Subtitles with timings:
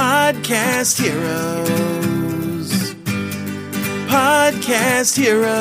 [0.00, 2.70] Podcast Heroes.
[4.08, 5.52] Podcast Heroes.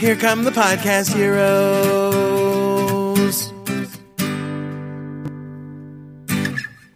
[0.00, 1.54] Here come the Podcast Heroes.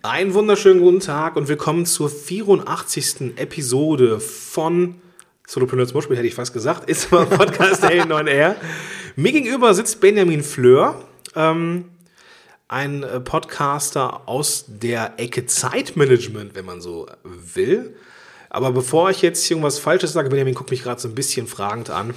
[0.03, 3.37] Einen wunderschönen guten Tag und willkommen zur 84.
[3.37, 4.97] Episode von
[5.47, 8.57] Solopreneur zum Beispiel, hätte ich fast gesagt, ist mal Podcast L9R.
[9.15, 11.05] Mir gegenüber sitzt Benjamin Fleur,
[11.37, 11.92] ähm,
[12.73, 17.97] ein äh, Podcaster aus der Ecke Zeitmanagement, wenn man so will.
[18.51, 21.91] Aber bevor ich jetzt irgendwas Falsches sage, Benjamin guckt mich gerade so ein bisschen fragend
[21.91, 22.15] an.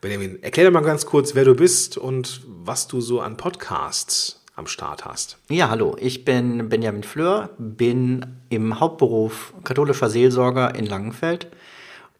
[0.00, 4.66] Benjamin, erklär mal ganz kurz, wer du bist und was du so an Podcasts am
[4.66, 5.38] Start hast.
[5.48, 11.48] Ja, hallo, ich bin Benjamin Fleur, bin im Hauptberuf katholischer Seelsorger in Langenfeld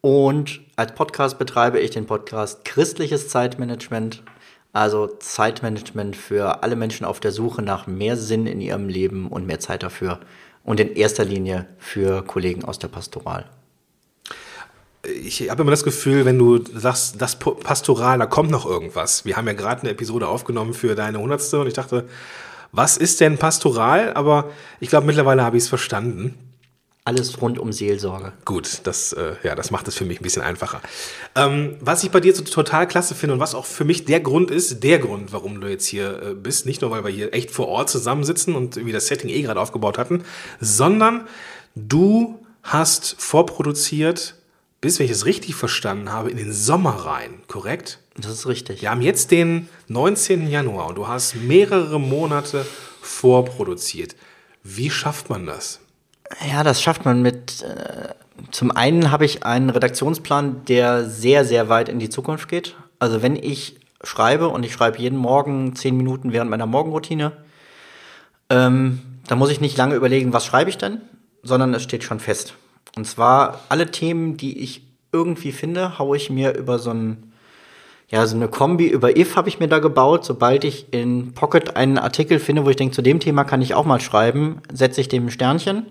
[0.01, 4.23] und als Podcast betreibe ich den Podcast Christliches Zeitmanagement,
[4.75, 9.47] also Zeitmanagement für alle Menschen auf der Suche nach mehr Sinn in ihrem Leben und
[9.47, 10.19] mehr Zeit dafür
[10.65, 13.47] und in erster Linie für Kollegen aus der Pastoral.
[15.23, 19.25] Ich habe immer das Gefühl, wenn du sagst, das Pastoral, da kommt noch irgendwas.
[19.25, 22.09] Wir haben ja gerade eine Episode aufgenommen für deine Hundertste und ich dachte,
[22.73, 24.15] was ist denn Pastoral?
[24.15, 26.37] Aber ich glaube, mittlerweile habe ich es verstanden.
[27.07, 28.33] Alles rund um Seelsorge.
[28.47, 30.81] Gut, das, äh, ja, das macht es für mich ein bisschen einfacher.
[31.35, 34.21] Ähm, was ich bei dir so total klasse finde und was auch für mich der
[34.21, 37.35] Grund ist, der Grund, warum du jetzt hier äh, bist, nicht nur, weil wir hier
[37.35, 40.25] echt vor Ort zusammensitzen und irgendwie das Setting eh gerade aufgebaut hatten,
[40.61, 41.29] sondern
[41.75, 44.37] du hast vorproduziert,
[44.81, 47.99] bis wenn ich es richtig verstanden habe, in den Sommer rein, korrekt?
[48.17, 48.81] Das ist richtig.
[48.81, 50.49] Wir haben jetzt den 19.
[50.49, 52.65] Januar und du hast mehrere Monate
[53.03, 54.17] vorproduziert.
[54.63, 55.81] Wie schafft man das?
[56.51, 57.63] Ja, das schafft man mit.
[57.63, 58.15] Äh,
[58.51, 62.75] zum einen habe ich einen Redaktionsplan, der sehr, sehr weit in die Zukunft geht.
[62.99, 67.33] Also wenn ich schreibe und ich schreibe jeden Morgen zehn Minuten während meiner Morgenroutine,
[68.51, 71.01] ähm, dann muss ich nicht lange überlegen, was schreibe ich denn,
[71.43, 72.55] sondern es steht schon fest.
[72.97, 74.83] Und zwar alle Themen, die ich
[75.13, 77.31] irgendwie finde, haue ich mir über so ein
[78.11, 80.25] ja, so eine Kombi über if habe ich mir da gebaut.
[80.25, 83.75] Sobald ich in Pocket einen Artikel finde, wo ich denke, zu dem Thema kann ich
[83.75, 85.87] auch mal schreiben, setze ich dem ein Sternchen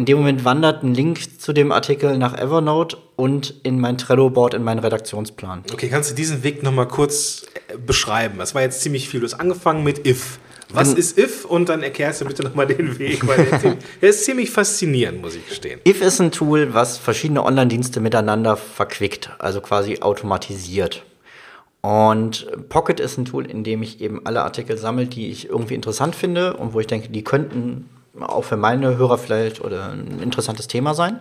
[0.00, 4.54] in dem Moment wandert ein Link zu dem Artikel nach Evernote und in mein Trello-Board,
[4.54, 5.64] in meinen Redaktionsplan.
[5.74, 8.38] Okay, kannst du diesen Weg nochmal kurz äh, beschreiben?
[8.38, 9.20] Das war jetzt ziemlich viel.
[9.20, 10.38] Du hast angefangen mit if.
[10.72, 11.44] Was ist if?
[11.44, 15.34] Und dann erklärst du bitte nochmal den Weg, weil der, der ist ziemlich faszinierend, muss
[15.34, 15.80] ich gestehen.
[15.86, 21.04] If ist ein Tool, was verschiedene Online-Dienste miteinander verquickt, also quasi automatisiert.
[21.82, 25.74] Und Pocket ist ein Tool, in dem ich eben alle Artikel sammle, die ich irgendwie
[25.74, 30.20] interessant finde und wo ich denke, die könnten auch für meine Hörer vielleicht oder ein
[30.20, 31.20] interessantes Thema sein.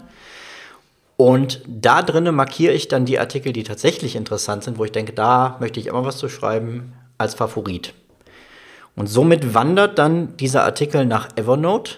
[1.17, 5.11] Und da drinnen markiere ich dann die Artikel, die tatsächlich interessant sind, wo ich denke,
[5.11, 7.93] da möchte ich immer was zu schreiben, als Favorit.
[8.95, 11.95] Und somit wandert dann dieser Artikel nach Evernote.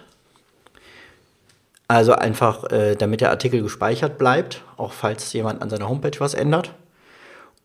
[1.87, 6.33] Also einfach, äh, damit der Artikel gespeichert bleibt, auch falls jemand an seiner Homepage was
[6.33, 6.73] ändert.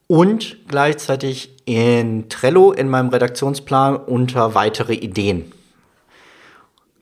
[0.09, 5.53] Und gleichzeitig in Trello in meinem Redaktionsplan unter weitere Ideen.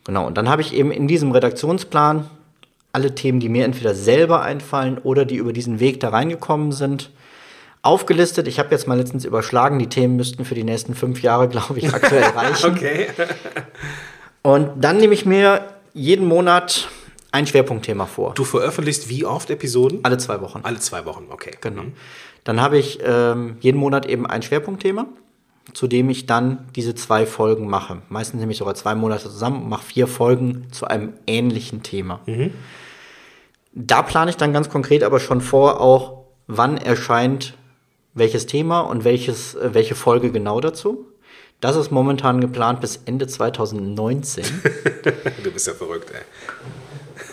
[0.04, 2.28] Genau, und dann habe ich eben in diesem Redaktionsplan
[2.92, 7.10] alle Themen, die mir entweder selber einfallen oder die über diesen Weg da reingekommen sind,
[7.82, 8.46] aufgelistet.
[8.46, 11.78] Ich habe jetzt mal letztens überschlagen, die Themen müssten für die nächsten fünf Jahre, glaube
[11.78, 12.72] ich, aktuell reichen.
[12.72, 13.08] okay.
[14.42, 16.88] und dann nehme ich mir jeden Monat
[17.32, 18.34] ein Schwerpunktthema vor.
[18.34, 20.00] Du veröffentlichst wie oft Episoden?
[20.04, 20.60] Alle zwei Wochen.
[20.62, 21.52] Alle zwei Wochen, okay.
[21.60, 21.82] Genau.
[22.44, 25.06] Dann habe ich ähm, jeden Monat eben ein Schwerpunktthema
[25.72, 28.02] zu dem ich dann diese zwei Folgen mache.
[28.08, 32.20] Meistens nehme ich sogar zwei Monate zusammen und mache vier Folgen zu einem ähnlichen Thema.
[32.26, 32.52] Mhm.
[33.72, 37.54] Da plane ich dann ganz konkret aber schon vor, auch wann erscheint
[38.14, 41.06] welches Thema und welches, äh, welche Folge genau dazu.
[41.60, 44.44] Das ist momentan geplant bis Ende 2019.
[45.42, 46.20] du bist ja verrückt, ey.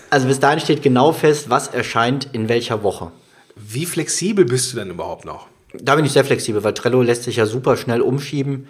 [0.10, 3.12] Also bis dahin steht genau fest, was erscheint in welcher Woche.
[3.56, 5.48] Wie flexibel bist du denn überhaupt noch?
[5.74, 8.68] Da bin ich sehr flexibel, weil Trello lässt sich ja super schnell umschieben.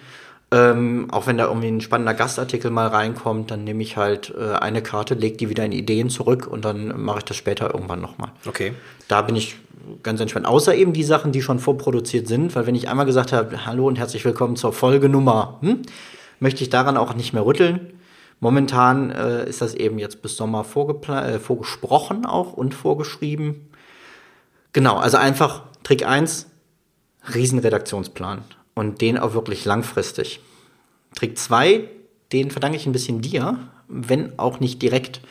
[0.54, 4.53] Ähm, auch wenn da irgendwie ein spannender Gastartikel mal reinkommt, dann nehme ich halt äh,
[4.56, 8.02] eine Karte, lege die wieder in Ideen zurück und dann mache ich das später irgendwann
[8.02, 8.32] nochmal.
[8.46, 8.74] Okay.
[9.08, 9.56] Da bin ich
[10.03, 10.46] ganz entspannt.
[10.46, 13.88] Außer eben die Sachen, die schon vorproduziert sind, weil wenn ich einmal gesagt habe, hallo
[13.88, 15.84] und herzlich willkommen zur Folgenummer, hm,
[16.42, 17.94] möchte ich daran auch nicht mehr rütteln.
[18.42, 23.70] Momentan äh, ist das eben jetzt bis Sommer äh, vorgesprochen auch und vorgeschrieben.
[24.74, 26.47] Genau, also einfach Trick 1,
[27.34, 30.40] Riesenredaktionsplan und den auch wirklich langfristig.
[31.16, 31.84] Trick 2,
[32.32, 35.22] den verdanke ich ein bisschen dir, wenn auch nicht direkt.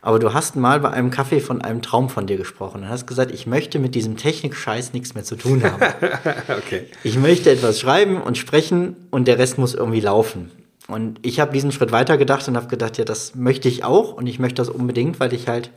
[0.00, 3.06] Aber du hast mal bei einem Kaffee von einem Traum von dir gesprochen und hast
[3.06, 5.82] gesagt, ich möchte mit diesem Technik-Scheiß nichts mehr zu tun haben.
[6.58, 6.84] okay.
[7.02, 10.50] Ich möchte etwas schreiben und sprechen und der Rest muss irgendwie laufen.
[10.88, 14.12] Und ich habe diesen Schritt weiter gedacht und habe gedacht, ja, das möchte ich auch
[14.12, 15.70] und ich möchte das unbedingt, weil ich halt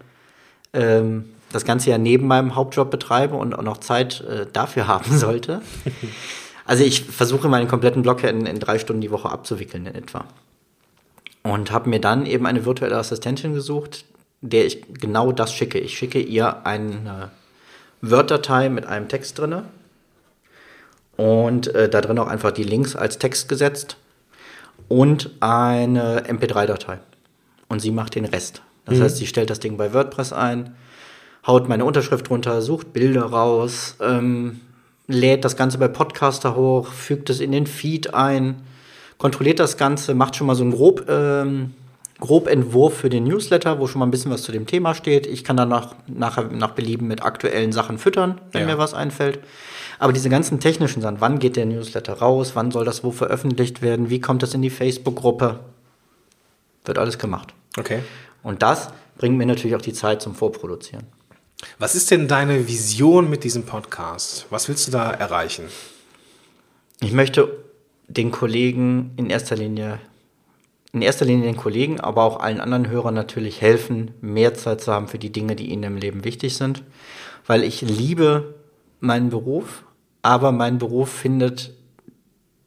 [0.73, 5.17] ähm, das Ganze ja neben meinem Hauptjob betreibe und auch noch Zeit äh, dafür haben
[5.17, 5.61] sollte.
[6.65, 10.25] Also ich versuche meinen kompletten Blog in, in drei Stunden die Woche abzuwickeln in etwa.
[11.43, 14.03] Und habe mir dann eben eine virtuelle Assistentin gesucht,
[14.41, 15.79] der ich genau das schicke.
[15.79, 17.31] Ich schicke ihr eine
[18.01, 19.63] Word-Datei mit einem Text drinne
[21.15, 23.97] und äh, da drin auch einfach die Links als Text gesetzt
[24.87, 26.99] und eine MP3-Datei.
[27.69, 28.61] Und sie macht den Rest.
[28.85, 30.75] Das heißt, sie stellt das Ding bei WordPress ein,
[31.45, 34.59] haut meine Unterschrift runter, sucht Bilder raus, ähm,
[35.07, 38.61] lädt das Ganze bei Podcaster hoch, fügt es in den Feed ein,
[39.17, 41.73] kontrolliert das Ganze, macht schon mal so einen grob, ähm,
[42.19, 45.27] Grobentwurf für den Newsletter, wo schon mal ein bisschen was zu dem Thema steht.
[45.27, 48.67] Ich kann dann nach, nachher nach Belieben mit aktuellen Sachen füttern, wenn Ja.
[48.67, 49.39] mir was einfällt.
[49.99, 53.81] Aber diese ganzen technischen Sachen, wann geht der Newsletter raus, wann soll das wo veröffentlicht
[53.81, 55.59] werden, wie kommt das in die Facebook-Gruppe,
[56.85, 57.53] wird alles gemacht.
[57.77, 57.99] Okay.
[58.43, 61.05] Und das bringt mir natürlich auch die Zeit zum Vorproduzieren.
[61.79, 64.45] Was ist denn deine Vision mit diesem Podcast?
[64.51, 65.65] Was willst du da erreichen?
[67.01, 67.51] Ich möchte
[68.07, 69.99] den Kollegen in erster Linie,
[70.93, 74.93] in erster Linie den Kollegen, aber auch allen anderen Hörern natürlich helfen, mehr Zeit zu
[74.93, 76.83] haben für die Dinge, die ihnen im Leben wichtig sind.
[77.47, 78.53] Weil ich liebe
[78.99, 79.83] meinen Beruf,
[80.21, 81.73] aber mein Beruf findet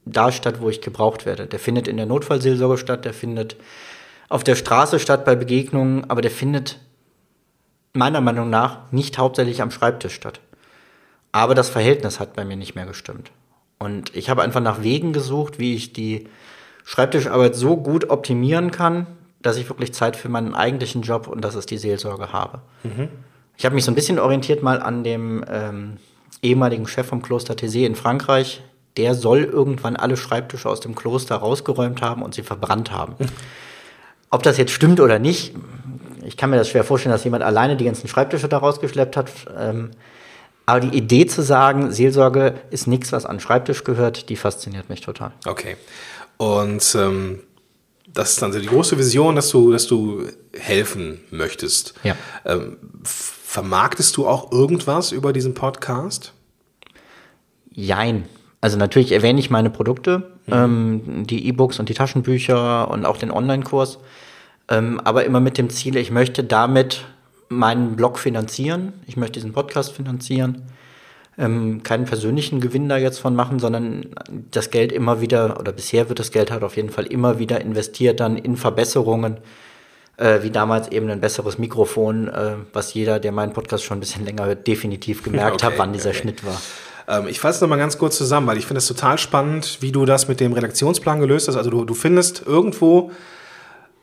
[0.04, 1.46] da statt, wo ich gebraucht werde.
[1.46, 3.54] Der findet in der Notfallseelsorge statt, der findet
[4.28, 6.80] auf der Straße statt bei Begegnungen, aber der findet
[7.92, 10.40] meiner Meinung nach nicht hauptsächlich am Schreibtisch statt.
[11.32, 13.30] Aber das Verhältnis hat bei mir nicht mehr gestimmt.
[13.78, 16.28] Und ich habe einfach nach Wegen gesucht, wie ich die
[16.84, 19.06] Schreibtischarbeit so gut optimieren kann,
[19.40, 22.60] dass ich wirklich Zeit für meinen eigentlichen Job und das ist die Seelsorge habe.
[23.56, 25.96] Ich habe mich so ein bisschen orientiert mal an dem ähm,
[26.42, 28.62] ehemaligen Chef vom Kloster Thésée in Frankreich.
[28.96, 33.14] Der soll irgendwann alle Schreibtische aus dem Kloster rausgeräumt haben und sie verbrannt haben.
[34.30, 35.54] Ob das jetzt stimmt oder nicht,
[36.30, 39.30] ich kann mir das schwer vorstellen, dass jemand alleine die ganzen Schreibtische da rausgeschleppt hat.
[39.58, 39.90] Ähm,
[40.64, 44.88] aber die Idee zu sagen, Seelsorge ist nichts, was an den Schreibtisch gehört, die fasziniert
[44.88, 45.32] mich total.
[45.44, 45.76] Okay.
[46.36, 47.40] Und ähm,
[48.06, 51.94] das ist dann so die große Vision, dass du, dass du helfen möchtest.
[52.04, 52.14] Ja.
[52.44, 56.32] Ähm, vermarktest du auch irgendwas über diesen Podcast?
[57.72, 58.28] Jein.
[58.60, 63.32] Also natürlich erwähne ich meine Produkte, ähm, die E-Books und die Taschenbücher und auch den
[63.32, 63.98] Online-Kurs,
[64.70, 67.04] ähm, aber immer mit dem Ziel, ich möchte damit
[67.48, 70.62] meinen Blog finanzieren, ich möchte diesen Podcast finanzieren,
[71.36, 74.14] ähm, keinen persönlichen Gewinn da jetzt von machen, sondern
[74.50, 77.60] das Geld immer wieder, oder bisher wird das Geld halt auf jeden Fall immer wieder
[77.60, 79.38] investiert dann in Verbesserungen,
[80.16, 84.00] äh, wie damals eben ein besseres Mikrofon, äh, was jeder, der meinen Podcast schon ein
[84.00, 86.18] bisschen länger hört, definitiv gemerkt Okay, hat, wann dieser okay.
[86.20, 86.60] Schnitt war.
[87.08, 89.90] Ähm, ich fasse noch mal ganz kurz zusammen, weil ich finde es total spannend, wie
[89.90, 91.56] du das mit dem Redaktionsplan gelöst hast.
[91.56, 93.10] Also du, du findest irgendwo,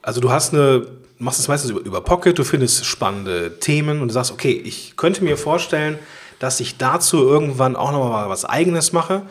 [0.08, 0.88] also du hast eine,
[1.20, 4.96] machst es meistens über, über Pocket, du findest spannende Themen und du sagst, okay, ich
[4.96, 6.00] könnte mir vorstellen,
[6.40, 9.24] dass ich dazu irgendwann auch noch mal was Eigenes mache.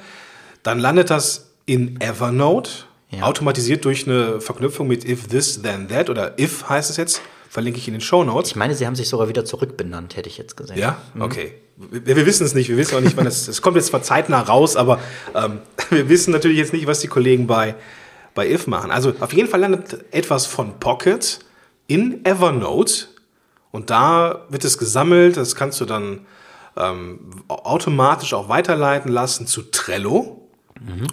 [0.62, 2.70] Dann landet das in Evernote,
[3.10, 3.22] Ja.
[3.22, 7.78] automatisiert durch eine Verknüpfung mit if this then that oder if heißt es jetzt, verlinke
[7.78, 8.50] ich in den Show Notes.
[8.50, 10.76] Ich meine, sie haben sich sogar wieder zurückbenannt, hätte ich jetzt gesehen.
[10.76, 11.54] Ja, okay.
[11.78, 14.02] Wir, wir wissen es nicht, wir wissen auch nicht, wann es, es kommt jetzt zwar
[14.02, 14.98] zeitnah raus, aber
[15.34, 17.76] ähm, wir wissen natürlich jetzt nicht, was die Kollegen bei,
[18.36, 18.92] bei IF machen.
[18.92, 21.40] Also auf jeden Fall landet etwas von Pocket
[21.88, 23.08] in Evernote
[23.72, 26.20] und da wird es gesammelt, das kannst du dann
[26.76, 30.48] ähm, automatisch auch weiterleiten lassen zu Trello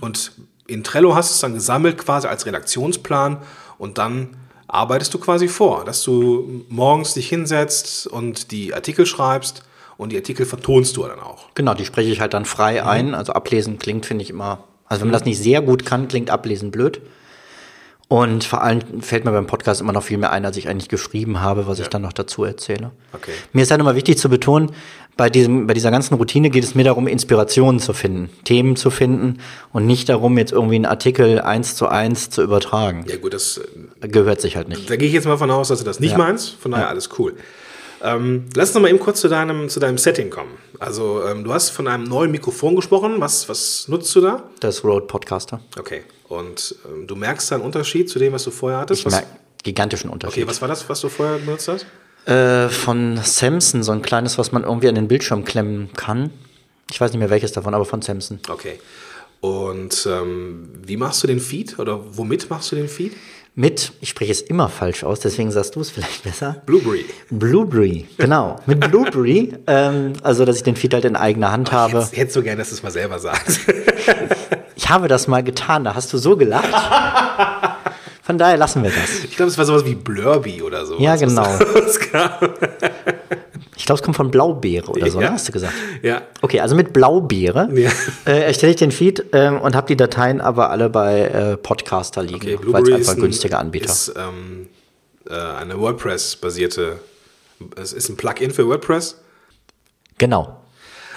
[0.02, 0.34] und
[0.68, 3.38] in Trello hast du es dann gesammelt quasi als Redaktionsplan
[3.78, 9.64] und dann arbeitest du quasi vor, dass du morgens dich hinsetzt und die Artikel schreibst
[9.98, 11.54] und die Artikel vertonst du dann auch.
[11.56, 13.14] Genau, die spreche ich halt dann frei ein.
[13.14, 14.64] Also ablesen klingt, finde ich immer.
[14.94, 17.02] Also wenn man das nicht sehr gut kann, klingt ablesen blöd.
[18.10, 20.90] Und vor allem fällt mir beim Podcast immer noch viel mehr ein, als ich eigentlich
[20.90, 22.92] geschrieben habe, was ich dann noch dazu erzähle.
[23.14, 23.32] Okay.
[23.54, 24.72] Mir ist halt immer wichtig zu betonen,
[25.18, 28.90] bei, diesem, bei dieser ganzen Routine geht es mir darum, Inspirationen zu finden, Themen zu
[28.92, 29.40] finden
[29.72, 33.06] und nicht darum, jetzt irgendwie einen Artikel eins zu eins zu übertragen.
[33.08, 33.62] Ja gut, das,
[34.02, 34.90] äh, Gehört sich halt nicht.
[34.90, 36.18] da gehe ich jetzt mal von aus, dass du das nicht Ja.
[36.18, 36.56] meinst.
[36.60, 37.34] Von daher alles cool.
[38.04, 40.52] Ähm, lass uns noch mal eben kurz zu deinem, zu deinem Setting kommen.
[40.78, 43.16] Also ähm, du hast von einem neuen Mikrofon gesprochen.
[43.20, 44.44] Was, was nutzt du da?
[44.60, 45.62] Das Road Podcaster.
[45.80, 46.04] Okay.
[46.28, 49.00] Und ähm, du merkst da einen Unterschied zu dem, was du vorher hattest?
[49.00, 49.28] Ich was, merke
[49.64, 50.44] gigantischen Unterschied.
[50.44, 51.86] okay, was war das, was du vorher benutzt hast?
[52.26, 56.30] Äh, von Samsung, so ein kleines, was man irgendwie an den Bildschirm klemmen kann.
[56.92, 58.40] Ich weiß nicht mehr welches davon, aber von Samsung.
[58.50, 58.80] Okay.
[59.42, 63.14] Und ähm, wie machst du den Feed oder womit machst du den Feed?
[63.56, 66.64] Mit, ich spreche es immer falsch aus, deswegen sagst du es vielleicht besser.
[66.66, 67.06] Blueberry.
[67.30, 68.56] Blueberry, genau.
[68.66, 72.00] Mit Blueberry, ähm, also dass ich den Feed halt in eigener Hand habe.
[72.00, 73.60] Jetzt, hättest du gerne, dass du es mal selber sagst.
[74.76, 76.68] Ich habe das mal getan, da hast du so gelacht.
[78.22, 79.24] Von daher lassen wir das.
[79.24, 80.98] Ich glaube, es war sowas wie Blurby oder so.
[81.00, 81.48] Ja, genau.
[83.84, 85.28] Ich glaube, es kommt von Blaubeere oder so, Ja.
[85.28, 85.74] ne, hast du gesagt.
[86.04, 86.22] Ja.
[86.42, 87.92] Okay, also mit Blaubeere Ja.
[88.26, 92.24] äh, erstelle ich den Feed ähm, und habe die Dateien aber alle bei äh, Podcaster
[92.24, 93.88] liegen, Okay, weil es einfach ein- günstiger Anbieter.
[93.92, 94.70] Ist ähm,
[95.30, 97.00] äh, eine WordPress-basierte,
[97.76, 99.20] es ist ein Plugin für WordPress.
[100.18, 100.62] Genau.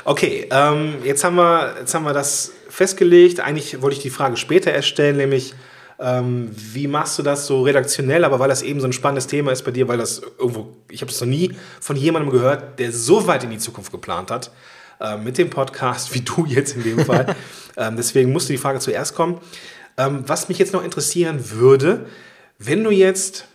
[0.04, 3.38] Okay, ähm, jetzt, haben wir, jetzt haben wir das festgelegt.
[3.38, 5.54] Eigentlich wollte ich die Frage später erstellen, nämlich
[5.99, 9.53] ähm, wie machst du das so redaktionell, aber weil das eben so ein spannendes Thema
[9.53, 12.93] ist bei dir, weil das irgendwo, ich habe es noch nie von jemandem gehört, der
[12.93, 14.50] so weit in die Zukunft geplant hat,
[15.00, 17.35] äh, mit dem Podcast, wie du jetzt in dem Fall.
[17.76, 19.41] ähm, deswegen musste die Frage zuerst kommen.
[19.97, 22.07] Ähm, was mich jetzt noch interessieren würde,
[22.59, 23.47] wenn du jetzt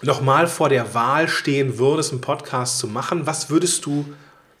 [0.00, 4.06] nochmal vor der Wahl stehen würdest, einen Podcast zu machen, was würdest du,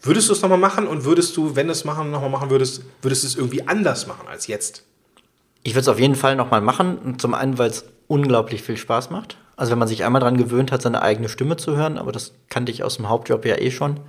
[0.02, 2.82] würdest du es nochmal machen und würdest du, wenn du es machen, nochmal machen würdest,
[3.00, 4.84] würdest du es irgendwie anders machen als jetzt?
[5.62, 7.18] Ich würde es auf jeden Fall nochmal machen.
[7.18, 9.36] Zum einen, weil es unglaublich viel Spaß macht.
[9.56, 12.32] Also wenn man sich einmal daran gewöhnt hat, seine eigene Stimme zu hören, aber das
[12.48, 14.00] kannte ich aus dem Hauptjob ja eh schon.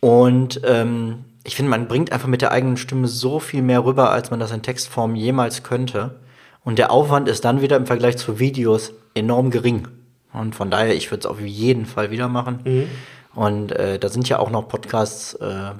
[0.00, 4.10] Und ähm, ich finde, man bringt einfach mit der eigenen Stimme so viel mehr rüber,
[4.10, 6.16] als man das in Textform jemals könnte.
[6.64, 9.88] Und der Aufwand ist dann wieder im Vergleich zu Videos enorm gering.
[10.32, 12.60] Und von daher, ich würde es auf jeden Fall wieder machen.
[13.34, 15.70] Und äh, da sind ja auch noch Podcasts äh,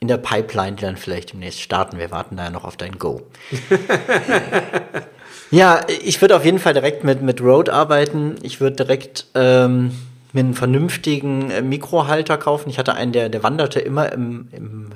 [0.00, 1.98] in der Pipeline, die dann vielleicht demnächst starten.
[1.98, 3.22] Wir warten da ja noch auf dein Go.
[5.50, 8.36] Ja, ich würde auf jeden Fall direkt mit, mit Rode arbeiten.
[8.42, 9.90] Ich würde direkt ähm,
[10.32, 12.70] mir einen vernünftigen äh, Mikrohalter kaufen.
[12.70, 14.90] Ich hatte einen, der, der wanderte immer im, im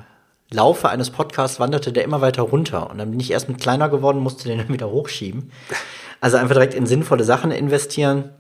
[0.51, 2.89] Laufe eines Podcasts, wanderte der immer weiter runter.
[2.89, 5.51] Und dann bin ich erst mit kleiner geworden, musste den dann wieder hochschieben.
[6.21, 8.31] Also einfach direkt in sinnvolle Sachen investieren.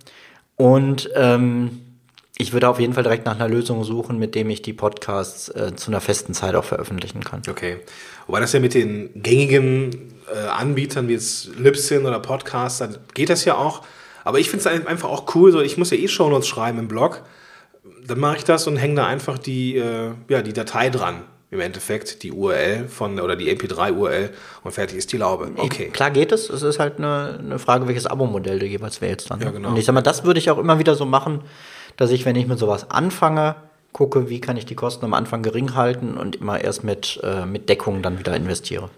[0.54, 1.93] Und ähm,
[2.36, 5.48] ich würde auf jeden Fall direkt nach einer Lösung suchen, mit dem ich die Podcasts
[5.50, 7.42] äh, zu einer festen Zeit auch veröffentlichen kann.
[7.48, 7.78] Okay.
[8.26, 13.28] Wobei das ja mit den gängigen äh, Anbietern wie jetzt Libsyn oder Podcast, dann geht
[13.28, 13.82] das ja auch.
[14.24, 16.88] Aber ich finde es einfach auch cool, so ich muss ja eh Shownotes schreiben im
[16.88, 17.22] Blog.
[18.04, 21.22] Dann mache ich das und hänge da einfach die, äh, ja, die Datei dran.
[21.50, 24.30] Im Endeffekt die URL von oder die MP3-URL
[24.64, 25.52] und fertig ist die Laube.
[25.56, 25.88] Okay.
[25.92, 26.50] Klar geht es.
[26.50, 29.40] Es ist halt eine, eine Frage, welches Abo-Modell du jeweils wählst dann.
[29.40, 29.68] Ja, genau.
[29.68, 31.42] Und ich sag mal, das würde ich auch immer wieder so machen,
[31.96, 33.56] dass ich, wenn ich mit sowas anfange,
[33.92, 37.46] gucke, wie kann ich die Kosten am Anfang gering halten und immer erst mit, äh,
[37.46, 38.90] mit Deckung dann wieder investiere.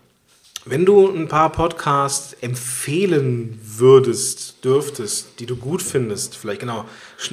[0.65, 6.87] Wenn du ein paar Podcasts empfehlen würdest, dürftest, die du gut findest, vielleicht genau,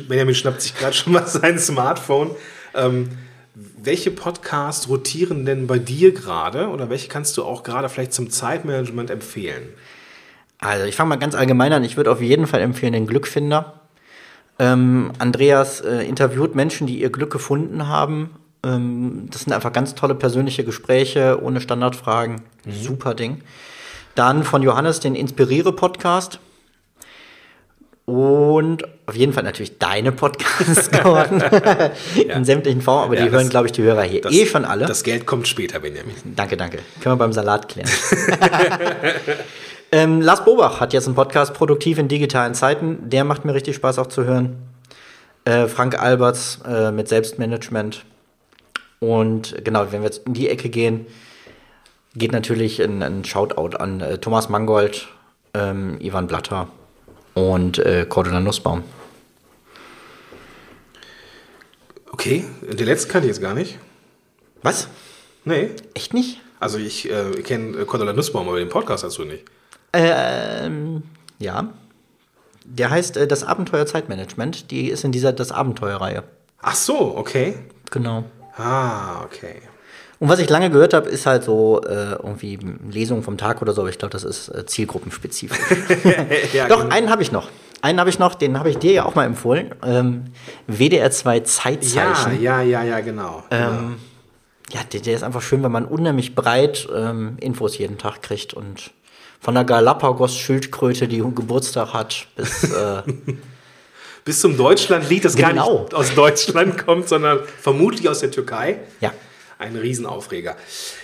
[0.08, 2.32] Benjamin schnappt sich gerade schon mal sein Smartphone.
[2.76, 3.10] Ähm,
[3.56, 8.30] welche Podcasts rotieren denn bei dir gerade oder welche kannst du auch gerade vielleicht zum
[8.30, 9.70] Zeitmanagement empfehlen?
[10.60, 11.84] Also ich fange mal ganz allgemein an.
[11.84, 13.82] Ich würde auf jeden Fall empfehlen den Glückfinder.
[14.60, 18.30] Ähm, Andreas äh, interviewt Menschen, die ihr Glück gefunden haben.
[18.66, 22.42] Ähm, das sind einfach ganz tolle persönliche Gespräche ohne Standardfragen.
[22.70, 23.42] Super Ding.
[24.16, 26.40] Dann von Johannes den Inspiriere-Podcast.
[28.06, 31.42] Und auf jeden Fall natürlich deine Podcasts, Gordon.
[32.16, 34.46] In sämtlichen Formen, aber Ja, die das- hören, glaube ich, die Hörer hier Das- eh
[34.46, 34.86] schon alle.
[34.86, 36.14] Das Geld kommt später, Benjamin.
[36.36, 36.80] Danke, danke.
[37.02, 37.90] Können wir beim Salat klären.
[39.94, 43.10] ähm, Lars Bobach hat jetzt einen Podcast Produktiv in digitalen Zeiten.
[43.10, 44.56] Der macht mir richtig Spaß auch zu hören.
[45.46, 48.04] Äh, Frank Alberts äh, mit Selbstmanagement.
[49.00, 51.06] Und genau, wenn wir jetzt in die Ecke gehen,
[52.16, 55.10] geht natürlich ein, ein Shoutout an äh, Thomas Mangold,
[55.54, 56.70] ähm, Ivan Blatter
[57.36, 58.84] und äh, Cordula Nussbaum.
[62.12, 63.78] Okay, den letzten kannte ich jetzt gar nicht.
[64.64, 64.88] Was?
[65.46, 65.70] Nee.
[65.94, 66.40] Echt nicht?
[66.60, 69.44] Also ich äh, kenne äh, Cordula Nussbaum, aber den Podcast hast du nicht.
[69.94, 71.04] Ähm,
[71.40, 71.70] ja.
[72.66, 74.72] Der heißt äh, Das Abenteuer Zeitmanagement.
[74.72, 76.24] Die ist in dieser Das Abenteuer-Reihe.
[76.62, 77.56] Ach so, okay.
[77.92, 78.24] Genau.
[78.58, 79.62] Ah, okay.
[80.20, 82.58] Und was ich lange gehört habe, ist halt so äh, irgendwie
[82.90, 85.60] Lesungen vom Tag oder so, aber ich glaube, das ist äh, zielgruppenspezifisch.
[86.54, 86.96] ja, Doch, genau.
[86.96, 87.50] einen habe ich noch.
[87.82, 89.76] Einen habe ich noch, den habe ich dir ja auch mal empfohlen.
[89.86, 90.26] Ähm,
[90.68, 92.42] WDR 2 ja, Zeitzeichen.
[92.42, 93.44] ja, ja, ja, genau.
[93.52, 93.98] Ähm,
[94.72, 98.54] ja, der, der ist einfach schön, weil man unheimlich breit ähm, Infos jeden Tag kriegt
[98.54, 98.92] und
[99.44, 103.04] von der Galapagos-Schildkröte, die Geburtstag hat, bis äh,
[104.26, 105.82] Bis zum Deutschlandlied, das gar Genau.
[105.82, 108.80] nicht aus Deutschland kommt, sondern vermutlich aus der Türkei.
[109.02, 109.14] ja.
[109.60, 110.58] Ein Riesenaufreger.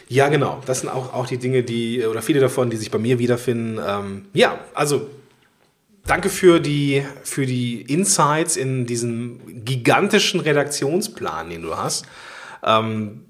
[0.09, 0.61] Ja, genau.
[0.65, 3.79] Das sind auch, auch die Dinge, die, oder viele davon, die sich bei mir wiederfinden.
[3.85, 5.07] Ähm, ja, also
[6.05, 12.05] danke für die, für die Insights in diesen gigantischen Redaktionsplan, den du hast.
[12.63, 13.23] Ähm,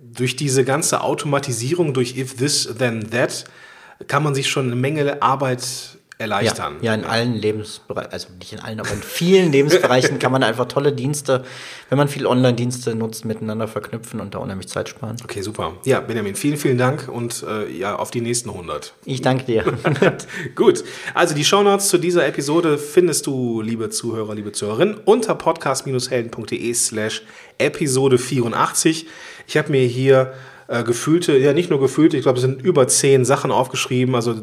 [0.00, 3.44] durch diese ganze Automatisierung, durch If This, Then That,
[4.06, 6.76] kann man sich schon eine Menge Arbeit erleichtern.
[6.80, 10.44] Ja, ja, in allen Lebensbereichen, also nicht in allen, aber in vielen Lebensbereichen kann man
[10.44, 11.44] einfach tolle Dienste,
[11.88, 15.16] wenn man viel Online-Dienste nutzt, miteinander verknüpfen und da unheimlich Zeit sparen.
[15.24, 15.74] Okay, super.
[15.84, 18.94] Ja, Benjamin, vielen, vielen Dank und äh, ja, auf die nächsten 100.
[19.04, 19.64] Ich danke dir.
[20.54, 20.84] Gut,
[21.14, 27.22] also die Shownotes zu dieser Episode findest du, liebe Zuhörer, liebe Zuhörerinnen, unter podcast-helden.de slash
[27.58, 29.06] Episode 84.
[29.46, 30.32] Ich habe mir hier
[30.68, 34.34] äh, gefühlte, ja nicht nur gefühlte, ich glaube, es sind über zehn Sachen aufgeschrieben, also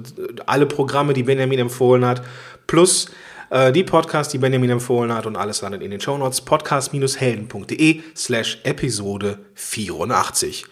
[0.46, 2.22] alle Programme, die Benjamin empfohlen hat,
[2.68, 3.08] plus
[3.50, 8.60] äh, die Podcasts, die Benjamin empfohlen hat und alles landet in den Shownotes, podcast-helden.de slash
[8.64, 10.66] Episode 84.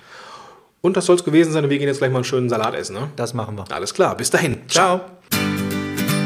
[0.82, 1.70] Und das soll es gewesen sein.
[1.70, 3.10] Wir gehen jetzt gleich mal einen schönen Salat essen, ne?
[3.18, 3.66] Das machen wir.
[3.72, 4.60] Alles klar, bis dahin.
[4.70, 5.02] Ciao.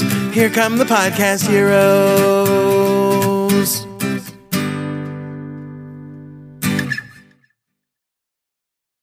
[0.00, 0.34] Heroes.
[0.34, 3.07] Here come the Podcast Heroes.